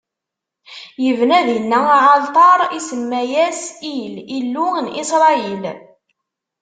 [1.09, 3.61] Ibna dinna aɛalṭar, isemma-as
[3.95, 5.63] Il, Illu n Isṛayil.